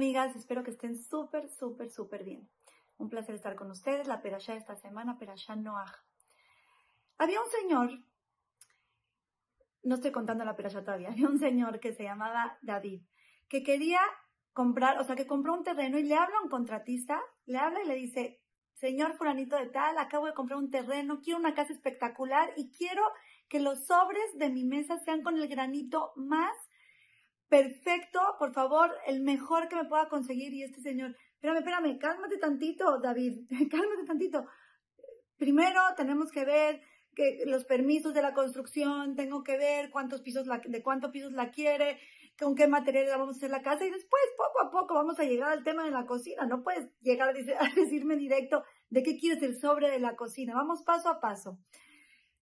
amigas, 0.00 0.34
espero 0.34 0.64
que 0.64 0.70
estén 0.70 0.96
súper, 0.96 1.50
súper, 1.50 1.90
súper 1.90 2.24
bien. 2.24 2.48
Un 2.96 3.10
placer 3.10 3.34
estar 3.34 3.54
con 3.54 3.70
ustedes. 3.70 4.08
La 4.08 4.22
perashá 4.22 4.52
de 4.52 4.58
esta 4.58 4.74
semana, 4.74 5.18
perashá 5.18 5.56
Noah. 5.56 5.92
Había 7.18 7.42
un 7.42 7.50
señor, 7.50 7.90
no 9.82 9.96
estoy 9.96 10.10
contando 10.10 10.42
la 10.46 10.56
perashá 10.56 10.82
todavía, 10.82 11.10
había 11.10 11.28
un 11.28 11.38
señor 11.38 11.80
que 11.80 11.92
se 11.92 12.04
llamaba 12.04 12.56
David, 12.62 13.02
que 13.46 13.62
quería 13.62 14.00
comprar, 14.54 14.98
o 15.00 15.04
sea, 15.04 15.16
que 15.16 15.26
compró 15.26 15.52
un 15.52 15.64
terreno 15.64 15.98
y 15.98 16.04
le 16.04 16.14
habla 16.14 16.38
a 16.38 16.44
un 16.44 16.48
contratista, 16.48 17.20
le 17.44 17.58
habla 17.58 17.82
y 17.82 17.86
le 17.86 17.96
dice, 17.96 18.40
señor 18.72 19.18
fulanito 19.18 19.56
de 19.56 19.66
tal, 19.66 19.98
acabo 19.98 20.24
de 20.24 20.32
comprar 20.32 20.58
un 20.58 20.70
terreno, 20.70 21.20
quiero 21.20 21.38
una 21.38 21.54
casa 21.54 21.74
espectacular 21.74 22.54
y 22.56 22.70
quiero 22.70 23.02
que 23.50 23.60
los 23.60 23.84
sobres 23.84 24.38
de 24.38 24.48
mi 24.48 24.64
mesa 24.64 24.96
sean 24.96 25.22
con 25.22 25.36
el 25.36 25.46
granito 25.46 26.12
más 26.16 26.56
perfecto, 27.50 28.20
por 28.38 28.54
favor, 28.54 28.90
el 29.06 29.20
mejor 29.20 29.68
que 29.68 29.76
me 29.76 29.84
pueda 29.84 30.08
conseguir. 30.08 30.54
Y 30.54 30.62
este 30.62 30.80
señor, 30.80 31.14
espérame, 31.34 31.58
espérame, 31.58 31.98
cálmate 31.98 32.38
tantito, 32.38 32.98
David, 33.00 33.40
cálmate 33.70 34.04
tantito. 34.06 34.46
Primero 35.36 35.80
tenemos 35.96 36.30
que 36.30 36.44
ver 36.44 36.80
que 37.14 37.42
los 37.46 37.64
permisos 37.64 38.14
de 38.14 38.22
la 38.22 38.32
construcción, 38.32 39.16
tengo 39.16 39.42
que 39.42 39.58
ver 39.58 39.90
cuántos 39.90 40.22
pisos 40.22 40.46
la, 40.46 40.62
de 40.64 40.82
cuántos 40.82 41.10
pisos 41.10 41.32
la 41.32 41.50
quiere, 41.50 41.98
con 42.38 42.54
qué 42.54 42.68
materiales 42.68 43.10
vamos 43.10 43.34
a 43.34 43.38
hacer 43.38 43.50
la 43.50 43.62
casa 43.62 43.84
y 43.84 43.90
después 43.90 44.22
poco 44.36 44.66
a 44.66 44.70
poco 44.70 44.94
vamos 44.94 45.18
a 45.18 45.24
llegar 45.24 45.50
al 45.50 45.64
tema 45.64 45.84
de 45.84 45.90
la 45.90 46.06
cocina. 46.06 46.46
No 46.46 46.62
puedes 46.62 46.88
llegar 47.00 47.28
a 47.28 47.32
decirme 47.74 48.16
directo 48.16 48.62
de 48.88 49.02
qué 49.02 49.18
quieres 49.18 49.42
el 49.42 49.58
sobre 49.58 49.90
de 49.90 49.98
la 49.98 50.14
cocina. 50.14 50.54
Vamos 50.54 50.82
paso 50.82 51.08
a 51.08 51.20
paso. 51.20 51.58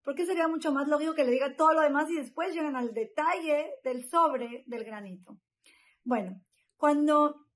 Porque 0.02 0.27
sería 0.27 0.48
mucho 0.48 0.73
más 0.73 0.88
lógico 0.88 1.15
que 1.15 1.25
le 1.25 1.33
diga 1.33 1.57
todo 1.57 1.75
lo 1.75 1.83
demás 1.83 2.11
y 2.11 2.16
después 2.16 2.55
llegan 2.55 2.77
al 2.77 2.95
detalle 2.95 3.75
del 3.84 4.09
sobre 4.09 4.64
del 4.67 4.84
granito. 4.84 5.39
Bueno, 6.05 6.41
cuando 6.77 7.47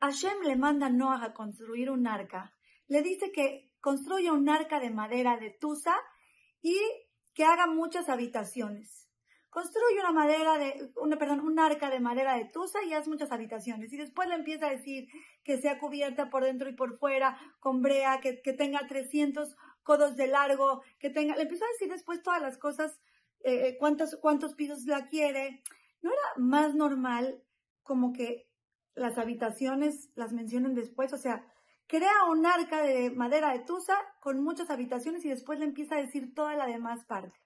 Hashem 0.00 0.42
le 0.44 0.56
manda 0.56 0.86
a 0.86 0.90
Noah 0.90 1.24
a 1.24 1.34
construir 1.34 1.90
un 1.90 2.06
arca, 2.06 2.54
le 2.88 3.02
dice 3.02 3.32
que 3.32 3.70
construya 3.80 4.32
un 4.32 4.48
arca 4.48 4.80
de 4.80 4.90
madera 4.90 5.36
de 5.36 5.50
tusa 5.50 5.94
y 6.62 6.76
que 7.34 7.44
haga 7.44 7.66
muchas 7.66 8.08
habitaciones. 8.08 9.08
Construye 9.50 9.98
una 9.98 10.12
madera 10.12 10.58
de, 10.58 10.92
una, 10.96 11.18
perdón, 11.18 11.40
un 11.40 11.58
arca 11.58 11.90
de 11.90 11.98
madera 11.98 12.36
de 12.36 12.44
tusa 12.44 12.84
y 12.84 12.92
haz 12.94 13.08
muchas 13.08 13.32
habitaciones. 13.32 13.92
Y 13.92 13.96
después 13.96 14.28
le 14.28 14.36
empieza 14.36 14.68
a 14.68 14.70
decir 14.70 15.08
que 15.42 15.58
sea 15.58 15.78
cubierta 15.78 16.30
por 16.30 16.44
dentro 16.44 16.68
y 16.68 16.74
por 16.74 16.98
fuera 16.98 17.36
con 17.58 17.82
brea, 17.82 18.20
que, 18.20 18.40
que 18.42 18.52
tenga 18.52 18.86
300 18.86 19.56
codos 19.82 20.16
de 20.16 20.26
largo, 20.26 20.82
que 20.98 21.10
tenga, 21.10 21.36
le 21.36 21.42
empezó 21.42 21.64
a 21.64 21.72
decir 21.72 21.88
después 21.88 22.22
todas 22.22 22.40
las 22.40 22.58
cosas, 22.58 23.00
eh, 23.40 23.68
eh, 23.68 23.76
cuántos, 23.78 24.16
cuántos 24.16 24.54
pisos 24.54 24.84
la 24.86 25.06
quiere. 25.06 25.62
¿No 26.02 26.10
era 26.10 26.20
más 26.36 26.74
normal 26.74 27.42
como 27.82 28.12
que 28.12 28.48
las 28.94 29.18
habitaciones 29.18 30.10
las 30.14 30.32
mencionen 30.32 30.74
después? 30.74 31.12
O 31.12 31.18
sea, 31.18 31.46
crea 31.86 32.24
un 32.30 32.46
arca 32.46 32.82
de 32.82 33.10
madera 33.10 33.52
de 33.52 33.60
tusa 33.60 33.96
con 34.20 34.42
muchas 34.42 34.70
habitaciones 34.70 35.24
y 35.24 35.28
después 35.28 35.58
le 35.58 35.66
empieza 35.66 35.96
a 35.96 36.02
decir 36.02 36.34
toda 36.34 36.54
la 36.54 36.66
demás 36.66 37.04
parte. 37.04 37.38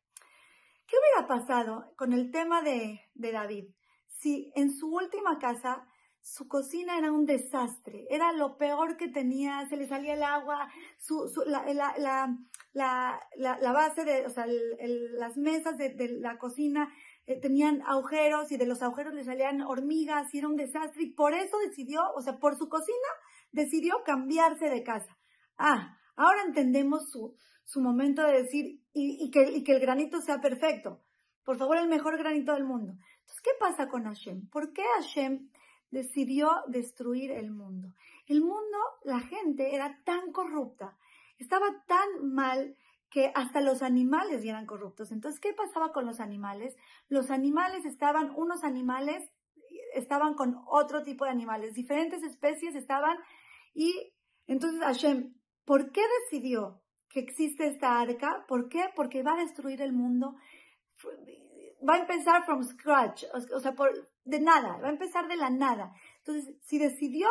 ¿Qué 0.86 0.96
hubiera 0.96 1.26
pasado 1.26 1.94
con 1.96 2.12
el 2.12 2.30
tema 2.30 2.62
de, 2.62 3.00
de 3.14 3.32
David 3.32 3.64
si 4.06 4.52
en 4.54 4.70
su 4.72 4.94
última 4.94 5.38
casa 5.38 5.86
su 6.24 6.48
cocina 6.48 6.96
era 6.96 7.12
un 7.12 7.26
desastre, 7.26 8.06
era 8.08 8.32
lo 8.32 8.56
peor 8.56 8.96
que 8.96 9.08
tenía, 9.08 9.68
se 9.68 9.76
le 9.76 9.86
salía 9.86 10.14
el 10.14 10.22
agua, 10.22 10.72
su, 10.96 11.28
su, 11.28 11.42
la, 11.44 11.66
la, 11.74 12.34
la, 12.72 13.20
la, 13.36 13.72
base 13.72 14.04
de, 14.04 14.24
o 14.24 14.30
sea, 14.30 14.46
las 14.46 15.36
mesas 15.36 15.76
de, 15.76 15.90
de 15.90 16.08
la 16.20 16.38
cocina 16.38 16.90
eh, 17.26 17.38
tenían 17.38 17.82
agujeros 17.82 18.50
y 18.50 18.56
de 18.56 18.64
los 18.64 18.80
agujeros 18.82 19.12
le 19.12 19.22
salían 19.22 19.60
hormigas 19.60 20.32
y 20.32 20.38
era 20.38 20.48
un 20.48 20.56
desastre 20.56 21.02
y 21.02 21.12
por 21.12 21.34
eso 21.34 21.58
decidió, 21.58 22.00
o 22.16 22.22
sea, 22.22 22.38
por 22.38 22.56
su 22.56 22.70
cocina 22.70 23.08
decidió 23.52 23.96
cambiarse 24.02 24.70
de 24.70 24.82
casa. 24.82 25.18
Ah, 25.58 25.98
ahora 26.16 26.44
entendemos 26.46 27.10
su, 27.10 27.36
su 27.64 27.82
momento 27.82 28.22
de 28.22 28.44
decir 28.44 28.80
y, 28.94 29.26
y, 29.26 29.30
que, 29.30 29.42
y 29.50 29.62
que 29.62 29.72
el 29.72 29.80
granito 29.80 30.22
sea 30.22 30.40
perfecto. 30.40 31.02
Por 31.44 31.58
favor, 31.58 31.76
el 31.76 31.88
mejor 31.88 32.16
granito 32.16 32.54
del 32.54 32.64
mundo. 32.64 32.92
Entonces, 32.92 33.42
¿qué 33.42 33.50
pasa 33.60 33.88
con 33.88 34.04
Hashem? 34.04 34.48
¿Por 34.48 34.72
qué 34.72 34.82
Hashem 34.96 35.50
decidió 35.94 36.50
destruir 36.66 37.30
el 37.30 37.50
mundo. 37.50 37.94
El 38.26 38.42
mundo, 38.42 38.78
la 39.04 39.20
gente 39.20 39.74
era 39.74 40.02
tan 40.04 40.32
corrupta, 40.32 40.98
estaba 41.38 41.66
tan 41.86 42.32
mal 42.34 42.76
que 43.10 43.30
hasta 43.34 43.60
los 43.60 43.82
animales 43.82 44.44
eran 44.44 44.66
corruptos. 44.66 45.12
Entonces, 45.12 45.40
¿qué 45.40 45.52
pasaba 45.52 45.92
con 45.92 46.04
los 46.04 46.18
animales? 46.18 46.76
Los 47.08 47.30
animales 47.30 47.84
estaban, 47.84 48.32
unos 48.36 48.64
animales 48.64 49.30
estaban 49.94 50.34
con 50.34 50.60
otro 50.66 51.02
tipo 51.04 51.24
de 51.24 51.30
animales, 51.30 51.74
diferentes 51.74 52.22
especies 52.24 52.74
estaban 52.74 53.16
y 53.72 54.12
entonces 54.46 54.80
Hashem, 54.80 55.34
¿por 55.64 55.92
qué 55.92 56.02
decidió 56.24 56.82
que 57.08 57.20
existe 57.20 57.68
esta 57.68 58.00
arca? 58.00 58.44
¿Por 58.48 58.68
qué? 58.68 58.86
Porque 58.96 59.22
va 59.22 59.34
a 59.34 59.44
destruir 59.44 59.80
el 59.80 59.92
mundo 59.92 60.34
va 61.88 61.94
a 61.94 61.98
empezar 61.98 62.44
from 62.44 62.64
scratch, 62.64 63.24
o, 63.32 63.60
sea, 63.60 63.74
por, 63.74 63.90
de 64.24 64.40
nada, 64.40 64.78
va 64.78 64.88
a 64.88 64.92
empezar 64.92 65.28
de 65.28 65.36
la 65.36 65.50
nada. 65.50 65.92
Entonces, 66.18 66.54
si 66.62 66.78
decidió 66.78 67.28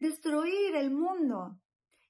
destruir 0.00 0.74
el 0.74 0.90
mundo 0.90 1.58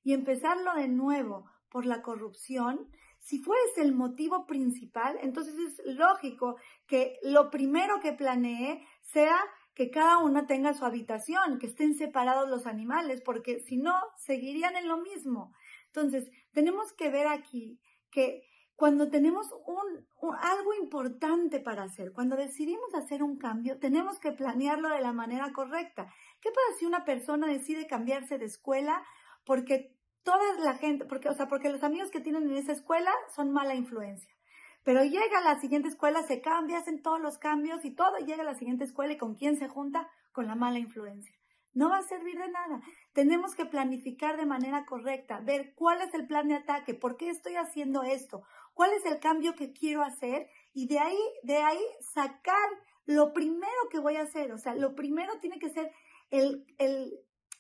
y 0.03 0.13
empezarlo 0.13 0.75
de 0.75 0.89
nuevo 0.89 1.51
por 1.69 1.87
la 1.87 2.03
corrupción, 2.03 2.89
si 3.19 3.39
fuese 3.39 3.81
el 3.83 3.95
motivo 3.95 4.47
principal, 4.47 5.19
entonces 5.23 5.55
es 5.57 5.97
lógico 5.97 6.57
que 6.87 7.19
lo 7.23 7.51
primero 7.51 8.01
que 8.01 8.13
planee 8.13 8.87
sea 9.01 9.39
que 9.75 9.91
cada 9.91 10.19
uno 10.19 10.47
tenga 10.47 10.75
su 10.75 10.85
habitación, 10.85 11.59
que 11.59 11.67
estén 11.67 11.95
separados 11.95 12.49
los 12.49 12.67
animales, 12.67 13.23
porque 13.25 13.61
si 13.61 13.77
no, 13.77 13.95
seguirían 14.17 14.77
en 14.77 14.89
lo 14.89 14.99
mismo. 14.99 15.53
Entonces, 15.87 16.31
tenemos 16.53 16.93
que 16.93 17.11
ver 17.11 17.27
aquí 17.27 17.81
que 18.11 18.45
cuando 18.77 19.09
tenemos 19.09 19.47
un, 19.67 20.07
algo 20.41 20.75
importante 20.75 21.61
para 21.61 21.85
hacer, 21.85 22.13
cuando 22.13 22.37
decidimos 22.37 22.95
hacer 22.95 23.23
un 23.23 23.39
cambio, 23.39 23.79
tenemos 23.79 24.19
que 24.19 24.33
planearlo 24.33 24.89
de 24.89 25.01
la 25.01 25.13
manera 25.13 25.53
correcta. 25.53 26.13
¿Qué 26.41 26.51
pasa 26.51 26.79
si 26.79 26.87
una 26.87 27.05
persona 27.05 27.47
decide 27.47 27.87
cambiarse 27.87 28.39
de 28.39 28.47
escuela 28.47 29.03
porque 29.45 29.97
toda 30.23 30.43
la 30.59 30.75
gente, 30.75 31.05
porque, 31.05 31.29
o 31.29 31.35
sea, 31.35 31.47
porque 31.47 31.71
los 31.71 31.85
amigos 31.85 32.11
que 32.11 32.21
tienen 32.21 32.51
en 32.51 32.57
esa 32.57 32.73
escuela 32.73 33.13
son 33.35 33.53
mala 33.53 33.75
influencia? 33.75 34.35
Pero 34.83 35.03
llega 35.03 35.39
a 35.39 35.55
la 35.55 35.61
siguiente 35.61 35.89
escuela, 35.89 36.23
se 36.23 36.41
cambia, 36.41 36.79
hacen 36.79 37.01
todos 37.01 37.21
los 37.21 37.39
cambios 37.39 37.85
y 37.85 37.93
todo 37.93 38.19
llega 38.19 38.43
a 38.43 38.47
la 38.47 38.55
siguiente 38.55 38.85
escuela 38.85 39.15
y 39.15 39.19
con 39.19 39.35
quién 39.35 39.57
se 39.57 39.69
junta? 39.69 40.11
Con 40.33 40.47
la 40.47 40.57
mala 40.57 40.79
influencia. 40.79 41.35
No 41.75 41.89
va 41.89 41.99
a 41.99 42.03
servir 42.03 42.39
de 42.39 42.51
nada. 42.51 42.81
Tenemos 43.13 43.55
que 43.55 43.67
planificar 43.67 44.37
de 44.37 44.47
manera 44.47 44.87
correcta, 44.87 45.41
ver 45.41 45.75
cuál 45.75 46.03
es 46.03 46.15
el 46.15 46.27
plan 46.27 46.49
de 46.49 46.55
ataque, 46.55 46.95
por 46.95 47.17
qué 47.17 47.31
estoy 47.31 47.57
haciendo 47.57 48.05
esto, 48.05 48.45
cuál 48.75 48.93
es 48.93 49.07
el 49.07 49.21
cambio 49.21 49.55
que 49.55 49.73
quiero 49.73 50.03
hacer 50.03 50.49
y 50.73 50.87
de 50.87 50.99
ahí, 50.99 51.19
de 51.43 51.57
ahí 51.57 51.81
sacar 52.01 52.69
lo 53.07 53.33
primero 53.33 53.89
que 53.91 54.01
voy 54.01 54.17
a 54.17 54.23
hacer. 54.23 54.53
O 54.53 54.59
sea, 54.59 54.75
lo 54.75 54.95
primero 54.95 55.39
tiene 55.41 55.59
que 55.59 55.71
ser 55.71 55.91
el, 56.31 56.67
el, 56.79 57.13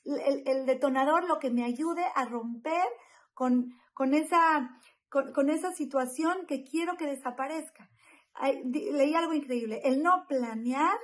el, 0.05 0.67
detonador, 0.67 1.25
lo 1.25 1.39
que 1.39 1.51
me 1.51 1.65
ayude 1.65 2.05
a 2.15 2.25
romper 2.25 2.85
con, 3.33 3.73
con, 3.95 4.15
esa, 4.15 4.79
con, 5.09 5.33
con 5.33 5.51
esa 5.51 5.73
situación 5.73 6.47
que 6.47 6.65
quiero 6.65 6.97
que 6.97 7.07
desaparezca. 7.07 7.91
leí 8.65 9.15
algo 9.15 9.33
increíble. 9.33 9.81
El 9.85 10.03
no 10.03 10.27
planear 10.29 10.99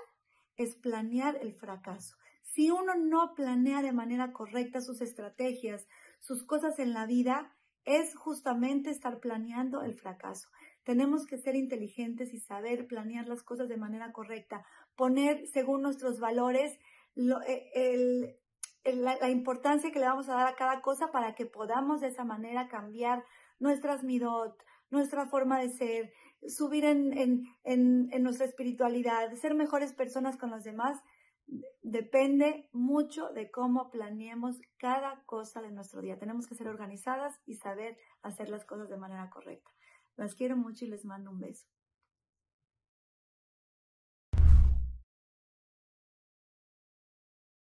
es 0.57 0.75
planear 0.77 1.39
el 1.41 1.55
fracaso. 1.55 2.17
Si 2.43 2.71
uno 2.71 2.95
no 2.97 3.35
planea 3.35 3.81
de 3.81 3.93
manera 3.93 4.33
correcta 4.33 4.81
sus 4.81 5.01
estrategias, 5.01 5.87
sus 6.19 6.45
cosas 6.45 6.79
en 6.81 6.93
la 6.93 7.07
vida, 7.07 7.55
es 7.85 8.15
justamente 8.15 8.91
estar 8.91 9.19
planeando 9.21 9.83
el 9.83 9.95
fracaso. 9.95 10.49
Tenemos 10.85 11.27
que 11.27 11.39
ser 11.39 11.57
inteligentes 11.57 12.33
y 12.35 12.41
saber 12.41 12.87
planear 12.87 13.27
las 13.27 13.43
cosas 13.43 13.69
de 13.69 13.77
manera 13.77 14.13
correcta, 14.13 14.65
poner 14.97 15.47
según 15.47 15.83
nuestros 15.83 16.21
valores 16.21 16.79
eh, 17.17 18.39
la, 18.85 19.31
importancia 19.31 19.91
que 19.91 19.99
le 19.99 20.07
vamos 20.07 20.29
a 20.29 20.35
dar 20.35 20.47
a 20.47 20.57
cada 20.57 20.81
cosa 20.81 21.11
para 21.11 21.35
que 21.35 21.47
podamos 21.47 22.01
de 22.01 22.09
esa 22.09 22.25
manera 22.25 22.69
cambiar 22.69 23.25
nuestras 23.59 24.03
midot, 24.03 24.57
nuestra 24.91 25.27
forma 25.27 25.61
de 25.61 25.71
ser, 25.71 26.13
subir 26.49 26.85
en, 26.85 27.45
en 27.65 28.23
nuestra 28.23 28.47
espiritualidad, 28.47 29.35
ser 29.35 29.55
mejores 29.55 29.93
personas 29.93 30.37
con 30.37 30.51
los 30.51 30.65
demás 30.65 31.01
depende 31.83 32.69
mucho 32.73 33.31
de 33.31 33.51
cómo 33.51 33.91
planeemos 33.91 34.61
cada 34.77 35.23
cosa 35.25 35.61
de 35.63 35.71
nuestro 35.71 36.01
día. 36.01 36.19
Tenemos 36.19 36.47
que 36.47 36.55
ser 36.55 36.69
organizadas 36.69 37.41
y 37.47 37.55
saber 37.55 37.97
hacer 38.23 38.49
las 38.49 38.65
cosas 38.65 38.89
de 38.89 38.97
manera 38.97 39.31
correcta. 39.31 39.71
Las 40.17 40.35
quiero 40.35 40.57
mucho 40.57 40.85
y 40.85 40.89
les 40.89 41.05
mando 41.05 41.31
un 41.31 41.41
beso. 41.41 41.67